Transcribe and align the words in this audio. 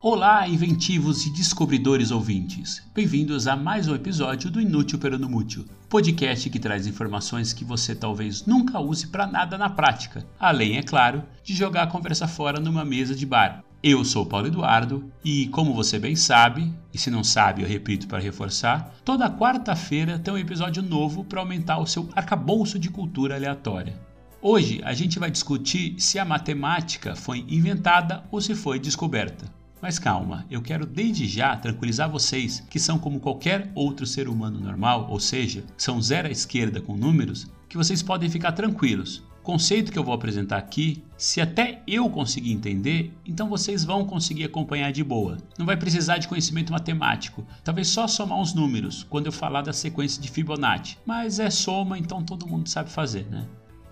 Olá, 0.00 0.46
inventivos 0.46 1.26
e 1.26 1.32
descobridores 1.32 2.12
ouvintes. 2.12 2.80
Bem-vindos 2.94 3.48
a 3.48 3.56
mais 3.56 3.88
um 3.88 3.96
episódio 3.96 4.48
do 4.48 4.60
Inútil 4.60 4.96
Peronomútil, 4.96 5.64
podcast 5.88 6.48
que 6.48 6.60
traz 6.60 6.86
informações 6.86 7.52
que 7.52 7.64
você 7.64 7.96
talvez 7.96 8.46
nunca 8.46 8.78
use 8.78 9.08
para 9.08 9.26
nada 9.26 9.58
na 9.58 9.68
prática, 9.68 10.24
além, 10.38 10.76
é 10.76 10.84
claro, 10.84 11.24
de 11.42 11.52
jogar 11.52 11.82
a 11.82 11.86
conversa 11.88 12.28
fora 12.28 12.60
numa 12.60 12.84
mesa 12.84 13.12
de 13.12 13.26
bar. 13.26 13.64
Eu 13.82 14.04
sou 14.04 14.24
Paulo 14.24 14.46
Eduardo 14.46 15.10
e, 15.24 15.48
como 15.48 15.74
você 15.74 15.98
bem 15.98 16.14
sabe, 16.14 16.72
e 16.94 16.96
se 16.96 17.10
não 17.10 17.24
sabe, 17.24 17.62
eu 17.62 17.68
repito 17.68 18.06
para 18.06 18.20
reforçar, 18.20 18.94
toda 19.04 19.28
quarta-feira 19.28 20.16
tem 20.16 20.32
um 20.32 20.38
episódio 20.38 20.80
novo 20.80 21.24
para 21.24 21.40
aumentar 21.40 21.80
o 21.80 21.86
seu 21.86 22.08
arcabouço 22.14 22.78
de 22.78 22.88
cultura 22.88 23.34
aleatória. 23.34 23.98
Hoje 24.40 24.80
a 24.84 24.94
gente 24.94 25.18
vai 25.18 25.28
discutir 25.28 25.96
se 25.98 26.20
a 26.20 26.24
matemática 26.24 27.16
foi 27.16 27.44
inventada 27.48 28.22
ou 28.30 28.40
se 28.40 28.54
foi 28.54 28.78
descoberta. 28.78 29.57
Mas 29.80 29.98
calma, 29.98 30.44
eu 30.50 30.60
quero 30.60 30.84
desde 30.84 31.28
já 31.28 31.56
tranquilizar 31.56 32.10
vocês 32.10 32.60
que 32.68 32.80
são 32.80 32.98
como 32.98 33.20
qualquer 33.20 33.70
outro 33.74 34.04
ser 34.06 34.28
humano 34.28 34.58
normal, 34.58 35.06
ou 35.08 35.20
seja, 35.20 35.64
são 35.76 36.02
zero 36.02 36.26
à 36.26 36.30
esquerda 36.30 36.80
com 36.80 36.96
números, 36.96 37.46
que 37.68 37.76
vocês 37.76 38.02
podem 38.02 38.28
ficar 38.28 38.52
tranquilos. 38.52 39.22
O 39.40 39.42
conceito 39.48 39.92
que 39.92 39.98
eu 39.98 40.04
vou 40.04 40.12
apresentar 40.12 40.58
aqui, 40.58 41.02
se 41.16 41.40
até 41.40 41.80
eu 41.86 42.10
conseguir 42.10 42.52
entender, 42.52 43.14
então 43.24 43.48
vocês 43.48 43.84
vão 43.84 44.04
conseguir 44.04 44.44
acompanhar 44.44 44.90
de 44.90 45.02
boa. 45.04 45.38
Não 45.56 45.64
vai 45.64 45.76
precisar 45.76 46.18
de 46.18 46.28
conhecimento 46.28 46.72
matemático, 46.72 47.46
talvez 47.62 47.88
só 47.88 48.06
somar 48.08 48.38
uns 48.38 48.52
números 48.52 49.06
quando 49.08 49.26
eu 49.26 49.32
falar 49.32 49.62
da 49.62 49.72
sequência 49.72 50.20
de 50.20 50.28
Fibonacci, 50.30 50.98
mas 51.06 51.38
é 51.38 51.50
soma, 51.50 51.98
então 51.98 52.22
todo 52.22 52.48
mundo 52.48 52.68
sabe 52.68 52.90
fazer, 52.90 53.26
né? 53.30 53.46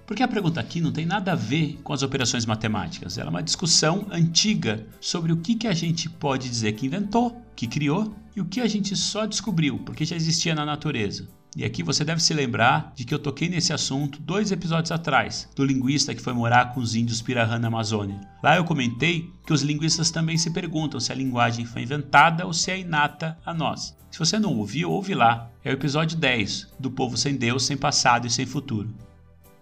Porque 0.06 0.22
a 0.22 0.28
pergunta 0.28 0.60
aqui 0.60 0.80
não 0.80 0.92
tem 0.92 1.04
nada 1.04 1.32
a 1.32 1.34
ver 1.34 1.80
com 1.82 1.92
as 1.92 2.02
operações 2.02 2.46
matemáticas. 2.46 3.18
Ela 3.18 3.28
é 3.28 3.30
uma 3.30 3.42
discussão 3.42 4.06
antiga 4.10 4.86
sobre 5.00 5.32
o 5.32 5.38
que, 5.38 5.56
que 5.56 5.66
a 5.66 5.74
gente 5.74 6.08
pode 6.08 6.48
dizer 6.48 6.72
que 6.72 6.86
inventou, 6.86 7.42
que 7.56 7.66
criou, 7.66 8.14
e 8.36 8.40
o 8.40 8.44
que 8.44 8.60
a 8.60 8.68
gente 8.68 8.94
só 8.94 9.26
descobriu, 9.26 9.78
porque 9.78 10.04
já 10.04 10.14
existia 10.14 10.54
na 10.54 10.64
natureza. 10.64 11.26
E 11.56 11.64
aqui 11.64 11.82
você 11.82 12.04
deve 12.04 12.22
se 12.22 12.34
lembrar 12.34 12.92
de 12.94 13.06
que 13.06 13.14
eu 13.14 13.18
toquei 13.18 13.48
nesse 13.48 13.72
assunto 13.72 14.20
dois 14.20 14.52
episódios 14.52 14.92
atrás, 14.92 15.48
do 15.56 15.64
linguista 15.64 16.14
que 16.14 16.20
foi 16.20 16.34
morar 16.34 16.74
com 16.74 16.80
os 16.80 16.94
índios 16.94 17.22
Pirahã 17.22 17.58
na 17.58 17.68
Amazônia. 17.68 18.20
Lá 18.42 18.56
eu 18.56 18.64
comentei 18.64 19.30
que 19.46 19.54
os 19.54 19.62
linguistas 19.62 20.10
também 20.10 20.36
se 20.36 20.50
perguntam 20.50 21.00
se 21.00 21.10
a 21.10 21.14
linguagem 21.14 21.64
foi 21.64 21.82
inventada 21.82 22.46
ou 22.46 22.52
se 22.52 22.70
é 22.70 22.78
inata 22.78 23.38
a 23.44 23.54
nós. 23.54 23.96
Se 24.10 24.18
você 24.18 24.38
não 24.38 24.54
ouviu, 24.54 24.90
ouve 24.90 25.14
lá. 25.14 25.50
É 25.64 25.70
o 25.70 25.72
episódio 25.72 26.18
10 26.18 26.74
do 26.78 26.90
Povo 26.90 27.16
Sem 27.16 27.36
Deus, 27.36 27.64
Sem 27.64 27.76
Passado 27.76 28.26
e 28.26 28.30
Sem 28.30 28.44
Futuro. 28.44 28.94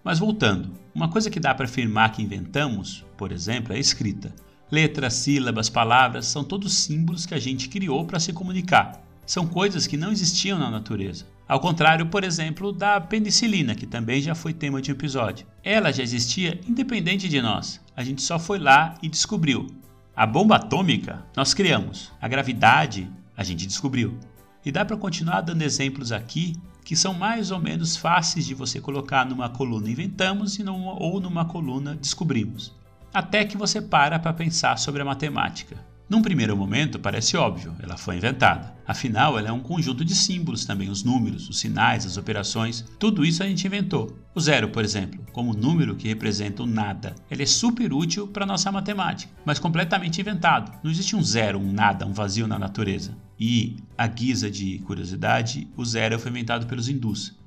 Mas 0.05 0.19
voltando, 0.19 0.71
uma 0.93 1.09
coisa 1.09 1.31
que 1.31 1.39
dá 1.39 1.51
para 1.55 1.65
afirmar 1.65 2.11
que 2.11 2.21
inventamos, 2.21 3.03
por 3.17 3.31
exemplo, 3.31 3.73
é 3.73 3.77
a 3.77 3.79
escrita. 3.79 4.31
Letras, 4.71 5.15
sílabas, 5.15 5.67
palavras 5.67 6.27
são 6.27 6.43
todos 6.43 6.75
símbolos 6.75 7.25
que 7.25 7.33
a 7.33 7.39
gente 7.39 7.67
criou 7.67 8.05
para 8.05 8.19
se 8.19 8.31
comunicar. 8.31 9.01
São 9.25 9.47
coisas 9.47 9.87
que 9.87 9.97
não 9.97 10.11
existiam 10.11 10.59
na 10.59 10.69
natureza. 10.69 11.25
Ao 11.47 11.59
contrário, 11.59 12.05
por 12.05 12.23
exemplo, 12.23 12.71
da 12.71 13.01
penicilina, 13.01 13.73
que 13.73 13.87
também 13.87 14.21
já 14.21 14.35
foi 14.35 14.53
tema 14.53 14.79
de 14.79 14.91
um 14.91 14.93
episódio. 14.93 15.47
Ela 15.63 15.91
já 15.91 16.03
existia 16.03 16.61
independente 16.67 17.27
de 17.27 17.41
nós. 17.41 17.81
A 17.97 18.03
gente 18.03 18.21
só 18.21 18.37
foi 18.37 18.59
lá 18.59 18.93
e 19.01 19.09
descobriu. 19.09 19.65
A 20.15 20.27
bomba 20.27 20.57
atômica 20.57 21.25
nós 21.35 21.55
criamos. 21.55 22.11
A 22.21 22.27
gravidade 22.27 23.09
a 23.35 23.43
gente 23.43 23.65
descobriu. 23.65 24.19
E 24.63 24.71
dá 24.71 24.85
para 24.85 24.97
continuar 24.97 25.41
dando 25.41 25.63
exemplos 25.63 26.11
aqui 26.11 26.55
que 26.85 26.95
são 26.95 27.15
mais 27.15 27.49
ou 27.49 27.59
menos 27.59 27.97
fáceis 27.97 28.45
de 28.45 28.53
você 28.53 28.79
colocar 28.79 29.25
numa 29.25 29.49
coluna 29.49 29.89
inventamos 29.89 30.59
numa, 30.59 30.93
ou 31.01 31.19
numa 31.19 31.43
coluna 31.43 31.95
descobrimos. 31.95 32.73
Até 33.11 33.43
que 33.43 33.57
você 33.57 33.81
para 33.81 34.19
para 34.19 34.31
pensar 34.31 34.77
sobre 34.77 35.01
a 35.01 35.05
matemática. 35.05 35.83
Num 36.07 36.21
primeiro 36.21 36.55
momento 36.55 36.99
parece 36.99 37.35
óbvio, 37.35 37.75
ela 37.81 37.97
foi 37.97 38.17
inventada. 38.17 38.75
Afinal, 38.87 39.39
ela 39.39 39.49
é 39.49 39.51
um 39.51 39.59
conjunto 39.59 40.05
de 40.05 40.13
símbolos 40.13 40.63
também, 40.63 40.87
os 40.87 41.03
números, 41.03 41.49
os 41.49 41.57
sinais, 41.57 42.05
as 42.05 42.17
operações, 42.17 42.85
tudo 42.99 43.25
isso 43.25 43.41
a 43.41 43.47
gente 43.47 43.65
inventou. 43.65 44.15
O 44.35 44.39
zero, 44.39 44.69
por 44.69 44.83
exemplo, 44.83 45.25
como 45.31 45.55
número 45.55 45.95
que 45.95 46.07
representa 46.07 46.61
o 46.61 46.67
nada. 46.67 47.15
Ele 47.31 47.41
é 47.41 47.47
super 47.47 47.91
útil 47.91 48.27
para 48.27 48.45
nossa 48.45 48.71
matemática, 48.71 49.33
mas 49.43 49.57
completamente 49.57 50.21
inventado. 50.21 50.71
Não 50.83 50.91
existe 50.91 51.15
um 51.15 51.23
zero, 51.23 51.57
um 51.57 51.71
nada, 51.71 52.05
um 52.05 52.13
vazio 52.13 52.45
na 52.45 52.59
natureza. 52.59 53.17
E, 53.39 53.77
a 53.97 54.07
guisa 54.07 54.49
de 54.49 54.79
curiosidade, 54.79 55.67
o 55.75 55.83
zero 55.83 56.19
foi 56.19 56.31
inventado 56.31 56.65
pelos 56.67 56.87
hindus. 56.87 57.37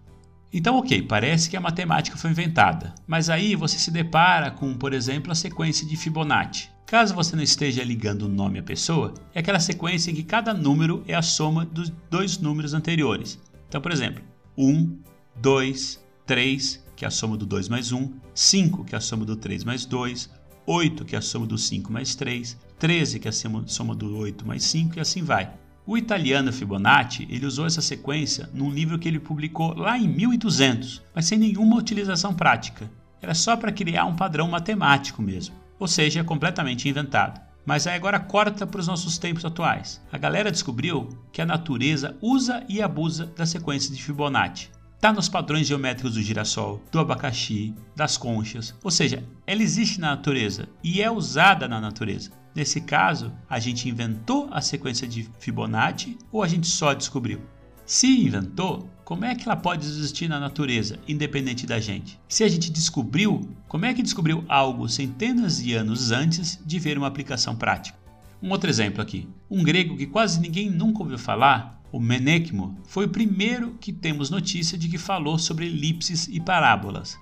Então, 0.53 0.78
ok, 0.78 1.03
parece 1.03 1.50
que 1.50 1.56
a 1.56 1.60
matemática 1.60 2.16
foi 2.16 2.31
inventada, 2.31 2.94
mas 3.06 3.28
aí 3.28 3.54
você 3.54 3.78
se 3.78 3.91
depara 3.91 4.50
com, 4.50 4.75
por 4.75 4.94
exemplo, 4.94 5.31
a 5.31 5.34
sequência 5.34 5.87
de 5.87 5.97
Fibonacci. 5.97 6.71
Caso 6.87 7.15
você 7.15 7.37
não 7.37 7.43
esteja 7.43 7.84
ligando 7.84 8.22
o 8.22 8.28
nome 8.28 8.59
à 8.59 8.62
pessoa, 8.62 9.12
é 9.34 9.41
aquela 9.41 9.60
sequência 9.60 10.10
em 10.10 10.15
que 10.15 10.22
cada 10.22 10.54
número 10.54 11.04
é 11.06 11.15
a 11.15 11.21
soma 11.21 11.66
dos 11.66 11.93
dois 12.10 12.38
números 12.38 12.72
anteriores. 12.72 13.38
Então, 13.69 13.78
por 13.78 13.93
exemplo, 13.93 14.25
1, 14.56 14.98
2, 15.37 16.03
3, 16.25 16.84
que 16.97 17.04
é 17.04 17.09
a 17.09 17.10
soma 17.10 17.37
do 17.37 17.44
2 17.44 17.69
mais 17.69 17.93
1, 17.93 18.10
5, 18.34 18.84
que 18.87 18.94
é 18.94 18.98
a 18.98 19.03
soma 19.03 19.27
do 19.27 19.37
3 19.37 19.65
mais 19.65 19.84
2, 19.84 20.31
8, 20.66 21.04
que 21.04 21.15
é 21.15 21.19
a 21.19 21.22
soma 21.22 21.47
do 21.47 21.59
5 21.59 21.93
mais 21.93 22.15
3, 22.15 22.56
13, 22.78 23.21
que 23.21 23.28
é 23.28 23.31
a 23.31 23.32
soma 23.66 23.94
do 23.94 24.16
8 24.16 24.47
mais 24.47 24.65
5 24.65 24.98
e 24.98 25.00
assim 25.00 25.22
vai. 25.22 25.53
O 25.91 25.97
italiano 25.97 26.53
Fibonacci 26.53 27.26
ele 27.31 27.47
usou 27.47 27.65
essa 27.65 27.81
sequência 27.81 28.50
num 28.53 28.71
livro 28.71 28.99
que 28.99 29.09
ele 29.09 29.19
publicou 29.19 29.72
lá 29.72 29.97
em 29.97 30.06
1200, 30.06 31.03
mas 31.15 31.25
sem 31.25 31.38
nenhuma 31.38 31.78
utilização 31.78 32.34
prática. 32.34 32.91
Era 33.22 33.32
só 33.32 33.56
para 33.56 33.72
criar 33.72 34.04
um 34.04 34.15
padrão 34.15 34.47
matemático 34.48 35.22
mesmo, 35.22 35.54
ou 35.78 35.88
seja, 35.88 36.22
completamente 36.22 36.87
inventado. 36.87 37.41
Mas 37.65 37.87
aí 37.87 37.97
agora 37.97 38.21
corta 38.21 38.66
para 38.66 38.81
os 38.81 38.87
nossos 38.87 39.16
tempos 39.16 39.47
atuais. 39.47 39.98
A 40.12 40.19
galera 40.19 40.53
descobriu 40.53 41.09
que 41.32 41.41
a 41.41 41.47
natureza 41.47 42.15
usa 42.21 42.62
e 42.69 42.82
abusa 42.82 43.25
da 43.34 43.47
sequência 43.47 43.94
de 43.94 44.03
Fibonacci. 44.03 44.69
Está 44.98 45.12
nos 45.12 45.28
padrões 45.28 45.69
geométricos 45.69 46.14
do 46.14 46.20
girassol, 46.20 46.82
do 46.91 46.98
abacaxi, 46.98 47.72
das 47.94 48.16
conchas, 48.16 48.75
ou 48.82 48.91
seja, 48.91 49.22
ela 49.47 49.62
existe 49.62 50.00
na 50.00 50.10
natureza 50.10 50.69
e 50.82 51.00
é 51.00 51.09
usada 51.09 51.69
na 51.69 51.81
natureza. 51.81 52.32
Nesse 52.53 52.81
caso, 52.81 53.32
a 53.48 53.60
gente 53.60 53.88
inventou 53.88 54.48
a 54.50 54.60
sequência 54.60 55.06
de 55.06 55.31
Fibonacci 55.38 56.19
ou 56.32 56.42
a 56.42 56.48
gente 56.48 56.66
só 56.66 56.94
descobriu? 56.94 57.41
Se 57.86 58.09
inventou, 58.09 58.91
como 59.04 59.25
é 59.25 59.36
que 59.36 59.44
ela 59.44 59.54
pode 59.54 59.86
existir 59.86 60.26
na 60.26 60.41
natureza, 60.41 60.98
independente 61.06 61.65
da 61.65 61.78
gente? 61.78 62.19
Se 62.28 62.42
a 62.42 62.48
gente 62.48 62.69
descobriu, 62.69 63.48
como 63.69 63.84
é 63.84 63.94
que 63.94 64.03
descobriu 64.03 64.44
algo 64.48 64.88
centenas 64.88 65.62
de 65.62 65.75
anos 65.75 66.10
antes 66.10 66.60
de 66.66 66.76
ver 66.80 66.98
uma 66.98 67.06
aplicação 67.06 67.54
prática? 67.54 67.97
Um 68.42 68.50
outro 68.50 68.69
exemplo 68.69 69.00
aqui. 69.00 69.28
Um 69.48 69.62
grego 69.62 69.97
que 69.97 70.06
quase 70.06 70.41
ninguém 70.41 70.69
nunca 70.69 71.04
ouviu 71.04 71.19
falar, 71.19 71.78
o 71.91 72.00
Menecmo, 72.00 72.78
foi 72.87 73.06
o 73.06 73.10
primeiro 73.10 73.75
que 73.81 73.93
temos 73.93 74.31
notícia 74.31 74.76
de 74.76 74.88
que 74.88 74.99
falou 74.99 75.38
sobre 75.38 75.66
elipses 75.66 76.28
e 76.28 76.41
parábolas. 76.41 77.19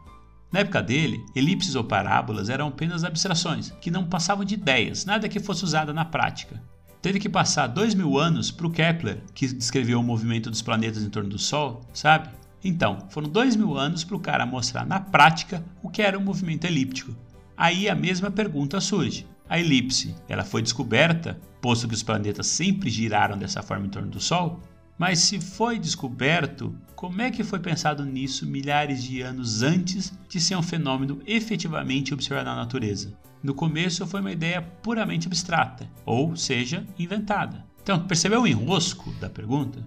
Na 0.53 0.61
época 0.61 0.83
dele, 0.83 1.25
elipses 1.35 1.75
ou 1.75 1.85
parábolas 1.85 2.49
eram 2.49 2.69
apenas 2.69 3.05
abstrações, 3.05 3.71
que 3.81 3.91
não 3.91 4.07
passavam 4.07 4.45
de 4.45 4.55
ideias, 4.55 5.05
nada 5.05 5.29
que 5.29 5.41
fosse 5.41 5.65
usada 5.65 5.93
na 5.93 6.05
prática. 6.05 6.63
Teve 7.03 7.21
que 7.21 7.29
passar 7.29 7.67
dois 7.67 7.95
mil 7.95 8.19
anos 8.19 8.51
para 8.51 8.67
o 8.67 8.71
Kepler, 8.71 9.23
que 9.35 9.47
descreveu 9.47 10.01
o 10.01 10.03
movimento 10.03 10.51
dos 10.51 10.63
planetas 10.63 11.03
em 11.03 11.11
torno 11.11 11.31
do 11.31 11.39
Sol, 11.39 11.83
sabe? 11.93 12.31
Então, 12.65 13.07
foram 13.11 13.29
dois 13.29 13.55
mil 13.55 13.77
anos 13.77 14.03
para 14.03 14.17
o 14.17 14.21
cara 14.21 14.47
mostrar 14.47 14.85
na 14.85 14.99
prática 14.99 15.65
o 15.83 15.89
que 15.89 16.03
era 16.03 16.19
um 16.19 16.23
movimento 16.23 16.65
elíptico. 16.65 17.15
Aí 17.57 17.89
a 17.89 17.95
mesma 17.95 18.31
pergunta 18.31 18.81
surge. 18.81 19.27
A 19.49 19.59
elipse, 19.59 20.15
ela 20.29 20.45
foi 20.45 20.63
descoberta, 20.63 21.39
posto 21.61 21.87
que 21.87 21.95
os 21.95 22.03
planetas 22.03 22.47
sempre 22.47 22.91
giraram 22.91 23.39
dessa 23.39 23.63
forma 23.63 23.87
em 23.87 23.91
torno 23.91 24.09
do 24.09 24.21
Sol? 24.21 24.61
Mas 24.99 25.21
se 25.21 25.41
foi 25.41 25.79
descoberto, 25.79 26.77
como 26.95 27.21
é 27.21 27.31
que 27.31 27.45
foi 27.45 27.61
pensado 27.61 28.05
nisso 28.05 28.47
milhares 28.47 29.03
de 29.03 29.21
anos 29.21 29.63
antes 29.63 30.13
de 30.29 30.41
ser 30.41 30.57
um 30.57 30.63
fenômeno 30.63 31.21
efetivamente 31.27 32.15
observado 32.15 32.49
na 32.49 32.57
natureza? 32.57 33.13
No 33.43 33.55
começo 33.55 34.07
foi 34.07 34.21
uma 34.21 34.33
ideia 34.33 34.63
puramente 34.63 35.27
abstrata, 35.27 35.89
ou 36.05 36.35
seja, 36.35 36.85
inventada. 36.99 37.65
Então, 37.83 38.05
percebeu 38.07 38.43
o 38.43 38.47
enrosco 38.47 39.13
da 39.21 39.29
pergunta? 39.29 39.87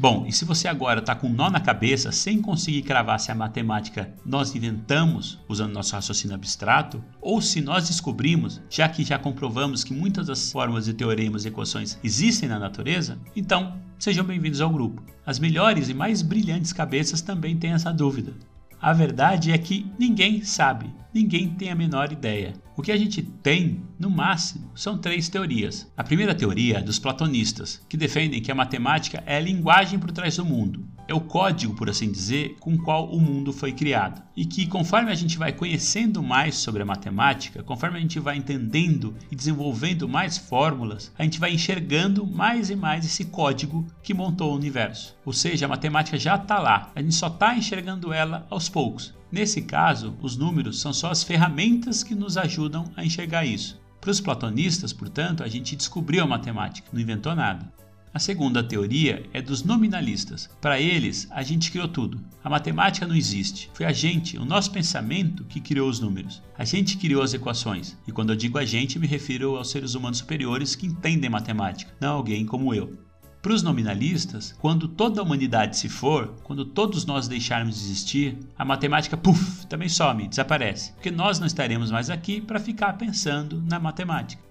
Bom, 0.00 0.26
e 0.28 0.32
se 0.32 0.44
você 0.44 0.68
agora 0.68 1.00
está 1.00 1.12
com 1.16 1.26
um 1.26 1.32
nó 1.32 1.50
na 1.50 1.58
cabeça 1.58 2.12
sem 2.12 2.40
conseguir 2.40 2.82
cravar 2.82 3.18
se 3.18 3.32
a 3.32 3.34
matemática 3.34 4.08
nós 4.24 4.54
inventamos 4.54 5.40
usando 5.48 5.72
nosso 5.72 5.92
raciocínio 5.92 6.36
abstrato, 6.36 7.02
ou 7.20 7.42
se 7.42 7.60
nós 7.60 7.88
descobrimos, 7.88 8.60
já 8.70 8.88
que 8.88 9.02
já 9.02 9.18
comprovamos 9.18 9.82
que 9.82 9.92
muitas 9.92 10.28
das 10.28 10.52
formas 10.52 10.84
de 10.84 10.94
teoremas 10.94 11.44
e 11.44 11.48
equações 11.48 11.98
existem 12.04 12.48
na 12.48 12.60
natureza, 12.60 13.18
então 13.34 13.76
sejam 13.98 14.24
bem-vindos 14.24 14.60
ao 14.60 14.70
grupo. 14.70 15.02
As 15.26 15.40
melhores 15.40 15.88
e 15.88 15.94
mais 15.94 16.22
brilhantes 16.22 16.72
cabeças 16.72 17.20
também 17.20 17.56
têm 17.56 17.72
essa 17.72 17.92
dúvida. 17.92 18.34
A 18.80 18.92
verdade 18.92 19.50
é 19.50 19.58
que 19.58 19.90
ninguém 19.98 20.44
sabe, 20.44 20.88
ninguém 21.12 21.48
tem 21.50 21.68
a 21.68 21.74
menor 21.74 22.12
ideia. 22.12 22.54
O 22.76 22.82
que 22.82 22.92
a 22.92 22.96
gente 22.96 23.20
tem, 23.20 23.82
no 23.98 24.08
máximo, 24.08 24.70
são 24.72 24.96
três 24.96 25.28
teorias. 25.28 25.90
A 25.96 26.04
primeira 26.04 26.32
teoria 26.32 26.78
é 26.78 26.82
dos 26.82 26.96
platonistas, 26.96 27.84
que 27.88 27.96
defendem 27.96 28.40
que 28.40 28.52
a 28.52 28.54
matemática 28.54 29.20
é 29.26 29.36
a 29.36 29.40
linguagem 29.40 29.98
por 29.98 30.12
trás 30.12 30.36
do 30.36 30.44
mundo. 30.44 30.86
É 31.08 31.14
o 31.14 31.22
código, 31.22 31.74
por 31.74 31.88
assim 31.88 32.12
dizer, 32.12 32.58
com 32.60 32.74
o 32.74 32.82
qual 32.82 33.10
o 33.10 33.18
mundo 33.18 33.50
foi 33.50 33.72
criado. 33.72 34.22
E 34.36 34.44
que 34.44 34.66
conforme 34.66 35.10
a 35.10 35.14
gente 35.14 35.38
vai 35.38 35.54
conhecendo 35.54 36.22
mais 36.22 36.56
sobre 36.56 36.82
a 36.82 36.84
matemática, 36.84 37.62
conforme 37.62 37.96
a 37.96 38.00
gente 38.00 38.20
vai 38.20 38.36
entendendo 38.36 39.16
e 39.32 39.34
desenvolvendo 39.34 40.06
mais 40.06 40.36
fórmulas, 40.36 41.10
a 41.18 41.22
gente 41.22 41.40
vai 41.40 41.54
enxergando 41.54 42.26
mais 42.26 42.68
e 42.68 42.76
mais 42.76 43.06
esse 43.06 43.24
código 43.24 43.86
que 44.02 44.12
montou 44.12 44.52
o 44.52 44.56
universo. 44.56 45.16
Ou 45.24 45.32
seja, 45.32 45.64
a 45.64 45.68
matemática 45.68 46.18
já 46.18 46.36
está 46.36 46.58
lá, 46.58 46.92
a 46.94 47.00
gente 47.00 47.14
só 47.14 47.28
está 47.28 47.56
enxergando 47.56 48.12
ela 48.12 48.46
aos 48.50 48.68
poucos. 48.68 49.14
Nesse 49.32 49.62
caso, 49.62 50.14
os 50.20 50.36
números 50.36 50.78
são 50.78 50.92
só 50.92 51.10
as 51.10 51.22
ferramentas 51.22 52.02
que 52.02 52.14
nos 52.14 52.36
ajudam 52.36 52.84
a 52.94 53.02
enxergar 53.02 53.46
isso. 53.46 53.80
Para 53.98 54.10
os 54.10 54.20
platonistas, 54.20 54.92
portanto, 54.92 55.42
a 55.42 55.48
gente 55.48 55.74
descobriu 55.74 56.22
a 56.22 56.26
matemática, 56.26 56.90
não 56.92 57.00
inventou 57.00 57.34
nada. 57.34 57.72
A 58.18 58.20
segunda 58.20 58.64
teoria 58.64 59.24
é 59.32 59.40
dos 59.40 59.62
nominalistas. 59.62 60.50
Para 60.60 60.80
eles, 60.80 61.28
a 61.30 61.40
gente 61.40 61.70
criou 61.70 61.86
tudo. 61.86 62.20
A 62.42 62.50
matemática 62.50 63.06
não 63.06 63.14
existe. 63.14 63.70
Foi 63.72 63.86
a 63.86 63.92
gente, 63.92 64.36
o 64.36 64.44
nosso 64.44 64.72
pensamento, 64.72 65.44
que 65.44 65.60
criou 65.60 65.88
os 65.88 66.00
números. 66.00 66.42
A 66.58 66.64
gente 66.64 66.96
criou 66.96 67.22
as 67.22 67.32
equações. 67.32 67.96
E 68.08 68.10
quando 68.10 68.30
eu 68.30 68.36
digo 68.36 68.58
a 68.58 68.64
gente, 68.64 68.98
me 68.98 69.06
refiro 69.06 69.54
aos 69.54 69.70
seres 69.70 69.94
humanos 69.94 70.18
superiores 70.18 70.74
que 70.74 70.84
entendem 70.84 71.30
matemática, 71.30 71.94
não 72.00 72.16
alguém 72.16 72.44
como 72.44 72.74
eu. 72.74 72.92
Para 73.40 73.52
os 73.52 73.62
nominalistas, 73.62 74.52
quando 74.58 74.88
toda 74.88 75.20
a 75.20 75.24
humanidade 75.24 75.76
se 75.76 75.88
for, 75.88 76.34
quando 76.42 76.64
todos 76.64 77.06
nós 77.06 77.28
deixarmos 77.28 77.76
de 77.76 77.84
existir, 77.84 78.36
a 78.58 78.64
matemática, 78.64 79.16
puf, 79.16 79.64
também 79.68 79.88
some, 79.88 80.26
desaparece, 80.26 80.90
porque 80.94 81.12
nós 81.12 81.38
não 81.38 81.46
estaremos 81.46 81.92
mais 81.92 82.10
aqui 82.10 82.40
para 82.40 82.58
ficar 82.58 82.94
pensando 82.94 83.62
na 83.62 83.78
matemática. 83.78 84.47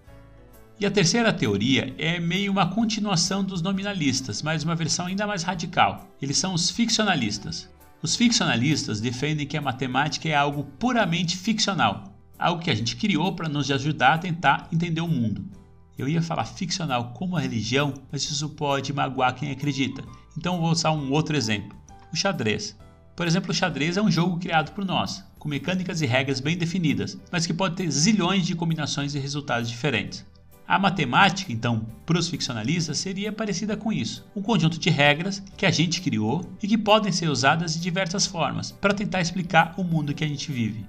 E 0.80 0.86
a 0.86 0.92
terceira 0.92 1.34
teoria 1.34 1.96
é 1.98 2.20
meio 2.20 2.52
uma 2.52 2.68
continuação 2.68 3.44
dos 3.44 3.64
nominalistas, 3.64 4.44
mas 4.44 4.64
uma 4.64 4.76
versão 4.76 5.08
ainda 5.08 5.26
mais 5.26 5.42
radical. 5.42 6.08
Eles 6.22 6.38
são 6.38 6.54
os 6.54 6.70
ficcionalistas. 6.70 7.68
Os 8.00 8.16
ficcionalistas 8.16 9.02
defendem 9.02 9.48
que 9.48 9.58
a 9.58 9.62
matemática 9.62 10.30
é 10.30 10.36
algo 10.36 10.66
puramente 10.78 11.36
ficcional, 11.36 12.16
algo 12.38 12.62
que 12.62 12.70
a 12.70 12.76
gente 12.76 12.96
criou 12.96 13.34
para 13.34 13.50
nos 13.50 13.72
ajudar 13.72 14.14
a 14.14 14.18
tentar 14.20 14.68
entender 14.72 15.02
o 15.02 15.08
mundo. 15.08 15.44
Eu 15.98 16.08
ia 16.08 16.22
falar 16.22 16.46
ficcional 16.46 17.12
como 17.16 17.36
a 17.36 17.42
religião, 17.42 17.96
mas 18.12 18.22
isso 18.30 18.48
pode 18.50 18.94
magoar 18.94 19.34
quem 19.34 19.50
acredita. 19.50 20.04
Então 20.38 20.62
vou 20.62 20.70
usar 20.70 20.92
um 20.92 21.12
outro 21.12 21.36
exemplo: 21.36 21.76
o 22.14 22.16
xadrez. 22.16 22.78
Por 23.16 23.26
exemplo, 23.26 23.50
o 23.50 23.56
xadrez 23.56 23.98
é 23.98 24.02
um 24.02 24.12
jogo 24.12 24.38
criado 24.38 24.74
por 24.74 24.86
nós, 24.86 25.24
com 25.40 25.50
mecânicas 25.50 26.02
e 26.02 26.06
regras 26.06 26.40
bem 26.40 26.56
definidas, 26.56 27.18
mas 27.32 27.48
que 27.48 27.54
pode 27.54 27.78
ter 27.78 27.90
zilhões 27.90 28.46
de 28.46 28.54
combinações 28.54 29.16
e 29.16 29.20
resultados 29.20 29.68
diferentes. 29.68 30.24
A 30.68 30.78
matemática, 30.78 31.54
então, 31.54 31.88
para 32.06 32.20
os 32.20 32.28
ficcionalistas, 32.28 32.98
seria 32.98 33.32
parecida 33.32 33.78
com 33.78 33.94
isso: 33.94 34.28
um 34.36 34.42
conjunto 34.42 34.78
de 34.78 34.90
regras 34.90 35.42
que 35.56 35.66
a 35.66 35.72
gente 35.72 36.02
criou 36.02 36.46
e 36.62 36.68
que 36.68 36.78
podem 36.78 37.12
ser 37.12 37.30
usadas 37.30 37.74
de 37.74 37.80
diversas 37.80 38.28
formas 38.28 38.72
para 38.74 38.94
tentar 38.94 39.22
explicar 39.22 39.74
o 39.78 39.84
mundo 39.84 40.14
que 40.14 40.26
a 40.26 40.28
gente 40.28 40.52
vive. 40.52 40.86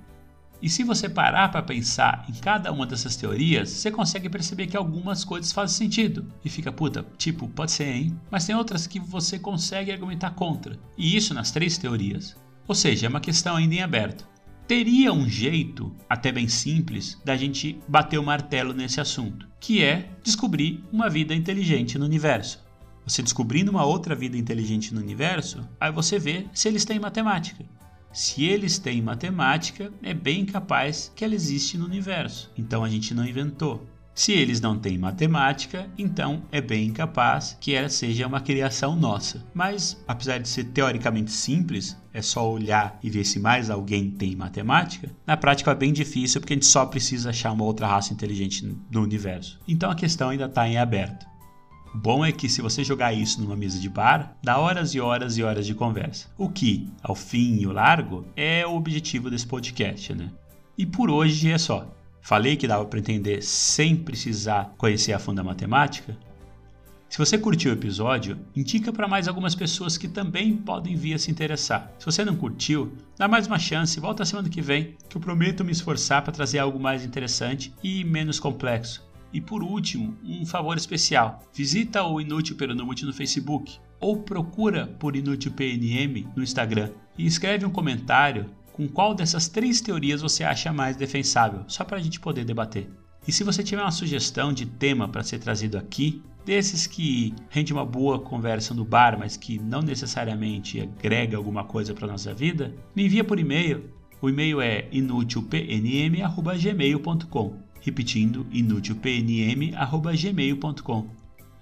E 0.61 0.69
se 0.69 0.83
você 0.83 1.09
parar 1.09 1.53
para 1.53 1.63
pensar 1.63 2.27
em 2.29 2.33
cada 2.33 2.73
uma 2.73 2.85
dessas 2.85 3.15
teorias, 3.15 3.71
você 3.71 3.93
consegue 3.93 4.29
perceber 4.29 4.67
que 4.67 4.77
algumas 4.77 5.25
coisas 5.25 5.53
fazem 5.53 5.87
sentido. 5.87 6.27
E 6.45 6.51
fica, 6.51 6.73
puta, 6.73 7.07
tipo, 7.17 7.47
pode 7.47 7.71
ser, 7.71 7.95
hein? 7.95 8.21
Mas 8.29 8.45
tem 8.45 8.57
outras 8.57 8.85
que 8.85 8.99
você 8.99 9.39
consegue 9.39 9.93
argumentar 9.93 10.33
contra. 10.33 10.77
E 10.97 11.17
isso 11.17 11.33
nas 11.33 11.53
três 11.53 11.79
teorias. 11.79 12.37
Ou 12.67 12.75
seja, 12.75 13.07
é 13.07 13.09
uma 13.09 13.21
questão 13.21 13.55
ainda 13.55 13.77
em 13.77 13.83
aberto. 13.83 14.27
Teria 14.69 15.15
um 15.15 15.27
jeito, 15.27 15.97
até 16.11 16.31
bem 16.31 16.47
simples, 16.47 17.19
da 17.25 17.35
gente 17.35 17.81
bater 17.89 18.19
o 18.19 18.23
martelo 18.23 18.75
nesse 18.75 19.01
assunto, 19.01 19.49
que 19.59 19.83
é 19.83 20.11
descobrir 20.23 20.85
uma 20.93 21.09
vida 21.09 21.35
inteligente 21.35 21.99
no 21.99 22.05
universo. 22.05 22.63
Você 23.03 23.23
descobrindo 23.23 23.71
uma 23.71 23.87
outra 23.87 24.15
vida 24.15 24.37
inteligente 24.37 24.93
no 24.93 25.01
universo, 25.01 25.67
aí 25.81 25.91
você 25.91 26.19
vê 26.19 26.45
se 26.53 26.69
eles 26.69 26.85
têm 26.85 27.01
matemática. 27.01 27.65
Se 28.13 28.45
eles 28.45 28.79
têm 28.79 29.01
matemática, 29.01 29.91
é 30.03 30.13
bem 30.13 30.45
capaz 30.45 31.11
que 31.17 31.25
ela 31.25 31.35
existe 31.35 31.79
no 31.79 31.87
universo. 31.87 32.53
Então 32.55 32.85
a 32.85 32.91
gente 32.91 33.15
não 33.15 33.27
inventou. 33.27 33.89
Se 34.19 34.33
eles 34.33 34.61
não 34.61 34.77
têm 34.77 34.99
matemática, 34.99 35.89
então 35.97 36.43
é 36.51 36.61
bem 36.61 36.93
capaz 36.93 37.57
que 37.61 37.73
ela 37.73 37.89
seja 37.89 38.27
uma 38.27 38.41
criação 38.41 38.97
nossa. 38.97 39.47
Mas, 39.55 40.03
apesar 40.09 40.39
de 40.39 40.49
ser 40.49 40.65
teoricamente 40.65 41.31
simples, 41.31 41.97
é 42.13 42.21
só 42.21 42.51
olhar 42.51 42.99
e 43.01 43.09
ver 43.09 43.25
se 43.25 43.39
mais 43.39 43.71
alguém 43.71 44.11
tem 44.11 44.35
matemática, 44.35 45.09
na 45.25 45.37
prática 45.37 45.71
é 45.71 45.75
bem 45.77 45.93
difícil 45.93 46.41
porque 46.41 46.55
a 46.55 46.57
gente 46.57 46.67
só 46.67 46.85
precisa 46.85 47.31
achar 47.31 47.53
uma 47.53 47.63
outra 47.63 47.87
raça 47.87 48.13
inteligente 48.13 48.69
no 48.91 49.03
universo. 49.05 49.61
Então 49.69 49.89
a 49.89 49.95
questão 49.95 50.31
ainda 50.31 50.47
está 50.47 50.69
em 50.69 50.79
aberto. 50.79 51.25
O 51.95 51.99
bom 51.99 52.25
é 52.25 52.33
que 52.33 52.49
se 52.49 52.61
você 52.61 52.83
jogar 52.83 53.13
isso 53.13 53.41
numa 53.41 53.55
mesa 53.55 53.79
de 53.79 53.89
bar, 53.89 54.37
dá 54.43 54.59
horas 54.59 54.97
e 54.97 55.01
horas 55.01 55.39
e 55.39 55.45
horas 55.45 55.65
de 55.65 55.77
conversa. 55.77 56.27
O 56.37 56.49
que, 56.49 56.91
ao 57.05 57.15
fim 57.15 57.61
e 57.61 57.69
o 57.69 57.73
largo, 57.73 58.27
é 58.35 58.67
o 58.67 58.75
objetivo 58.75 59.31
desse 59.31 59.47
podcast, 59.47 60.13
né? 60.13 60.29
E 60.77 60.85
por 60.85 61.09
hoje 61.09 61.53
é 61.53 61.59
só. 61.59 61.95
Falei 62.29 62.57
que 62.57 62.69
dava 62.69 62.85
para 62.85 62.99
entender 62.99 63.41
sem 63.41 63.97
precisar 63.97 64.75
conhecer 64.77 65.15
a 65.15 65.19
fundo 65.19 65.41
a 65.41 65.43
matemática? 65.43 66.15
Se 67.09 67.17
você 67.17 67.39
curtiu 67.39 67.71
o 67.71 67.75
episódio, 67.75 68.39
indica 68.55 68.93
para 68.93 69.09
mais 69.09 69.27
algumas 69.27 69.55
pessoas 69.55 69.97
que 69.97 70.07
também 70.07 70.55
podem 70.55 70.95
vir 70.95 71.15
a 71.15 71.19
se 71.19 71.31
interessar. 71.31 71.91
Se 71.99 72.05
você 72.05 72.27
não 72.27 72.37
curtiu, 72.37 72.93
dá 73.17 73.27
mais 73.27 73.47
uma 73.47 73.59
chance, 73.59 73.99
volta 73.99 74.27
semana 74.27 74.51
que 74.51 74.61
vem, 74.61 74.95
que 75.09 75.17
eu 75.17 75.23
prometo 75.23 75.65
me 75.65 75.73
esforçar 75.73 76.21
para 76.21 76.35
trazer 76.35 76.59
algo 76.59 76.79
mais 76.79 77.03
interessante 77.03 77.73
e 77.83 78.05
menos 78.05 78.39
complexo. 78.39 79.09
E 79.33 79.41
por 79.41 79.63
último, 79.63 80.15
um 80.23 80.45
favor 80.45 80.77
especial: 80.77 81.43
visita 81.55 82.05
o 82.05 82.21
Inútil 82.21 82.57
Peronomute 82.57 83.07
no 83.07 83.15
Facebook 83.15 83.79
ou 83.99 84.19
procura 84.19 84.87
por 84.87 85.17
Inútil 85.17 85.53
PNM 85.53 86.29
no 86.37 86.43
Instagram 86.43 86.91
e 87.17 87.25
escreve 87.25 87.65
um 87.65 87.71
comentário 87.71 88.51
com 88.79 88.89
qual 88.89 89.13
dessas 89.13 89.49
três 89.49 89.81
teorias 89.81 90.23
você 90.23 90.45
acha 90.45 90.73
mais 90.73 90.97
defensável, 90.97 91.65
só 91.67 91.85
para 91.85 91.97
a 91.97 92.01
gente 92.01 92.21
poder 92.21 92.45
debater. 92.45 92.89
E 93.27 93.33
se 93.33 93.43
você 93.43 93.65
tiver 93.65 93.83
uma 93.83 93.91
sugestão 93.91 94.53
de 94.53 94.65
tema 94.65 95.09
para 95.09 95.25
ser 95.25 95.41
trazido 95.41 95.77
aqui, 95.77 96.23
desses 96.47 96.87
que 96.87 97.35
rende 97.51 97.73
uma 97.73 97.85
boa 97.85 98.21
conversa 98.21 98.73
no 98.73 98.85
bar, 98.85 99.19
mas 99.19 99.37
que 99.37 99.59
não 99.59 99.83
necessariamente 99.83 100.81
agrega 100.81 101.37
alguma 101.37 101.65
coisa 101.65 101.93
para 101.93 102.07
nossa 102.07 102.33
vida, 102.33 102.73
me 102.95 103.07
envia 103.07 103.25
por 103.25 103.41
e-mail. 103.41 103.91
O 104.23 104.31
e-mail 104.31 104.61
é 104.61 104.87
inutilpnm@gmail.com 104.93 107.67
repetindo 107.81 108.47
inutilpnm@gmail.com. 108.53 111.11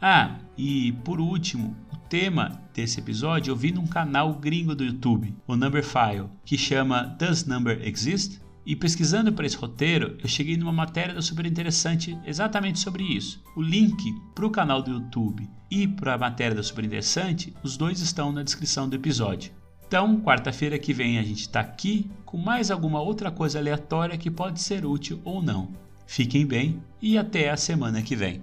Ah, 0.00 0.38
e 0.56 0.92
por 1.04 1.20
último, 1.20 1.76
tema 2.08 2.60
desse 2.72 3.00
episódio 3.00 3.50
eu 3.50 3.56
vi 3.56 3.72
num 3.72 3.86
canal 3.86 4.34
gringo 4.34 4.74
do 4.74 4.84
YouTube, 4.84 5.34
o 5.46 5.56
Number 5.56 5.84
File, 5.84 6.28
que 6.44 6.56
chama 6.56 7.02
Does 7.18 7.44
Number 7.44 7.80
Exist? 7.86 8.40
E 8.64 8.74
pesquisando 8.74 9.32
para 9.32 9.46
esse 9.46 9.56
roteiro, 9.56 10.18
eu 10.20 10.28
cheguei 10.28 10.56
numa 10.56 10.72
matéria 10.72 11.20
super 11.22 11.46
interessante 11.46 12.18
exatamente 12.26 12.80
sobre 12.80 13.04
isso. 13.04 13.40
O 13.54 13.62
link 13.62 14.12
para 14.34 14.46
o 14.46 14.50
canal 14.50 14.82
do 14.82 14.90
YouTube 14.90 15.48
e 15.70 15.86
para 15.86 16.14
a 16.14 16.18
matéria 16.18 16.56
da 16.56 16.62
super 16.62 16.84
interessante, 16.84 17.54
os 17.62 17.76
dois 17.76 18.00
estão 18.00 18.32
na 18.32 18.42
descrição 18.42 18.88
do 18.88 18.96
episódio. 18.96 19.52
Então, 19.86 20.20
quarta-feira 20.20 20.80
que 20.80 20.92
vem 20.92 21.18
a 21.18 21.22
gente 21.22 21.42
está 21.42 21.60
aqui 21.60 22.10
com 22.24 22.36
mais 22.36 22.72
alguma 22.72 23.00
outra 23.00 23.30
coisa 23.30 23.60
aleatória 23.60 24.18
que 24.18 24.30
pode 24.30 24.60
ser 24.60 24.84
útil 24.84 25.20
ou 25.24 25.40
não. 25.40 25.68
Fiquem 26.06 26.44
bem 26.44 26.82
e 27.00 27.16
até 27.16 27.50
a 27.50 27.56
semana 27.56 28.02
que 28.02 28.16
vem. 28.16 28.42